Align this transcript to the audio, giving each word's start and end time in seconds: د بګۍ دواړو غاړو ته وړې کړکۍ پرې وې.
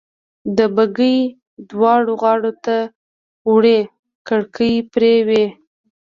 د 0.57 0.59
بګۍ 0.75 1.17
دواړو 1.69 2.13
غاړو 2.21 2.51
ته 2.65 2.77
وړې 3.51 3.79
کړکۍ 4.27 4.75
پرې 4.93 5.13
وې. 5.27 5.45